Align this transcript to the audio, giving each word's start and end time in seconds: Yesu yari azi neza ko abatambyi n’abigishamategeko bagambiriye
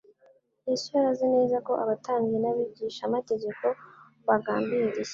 Yesu 0.67 0.87
yari 0.93 1.07
azi 1.13 1.25
neza 1.35 1.55
ko 1.67 1.73
abatambyi 1.83 2.37
n’abigishamategeko 2.39 3.65
bagambiriye 4.27 5.01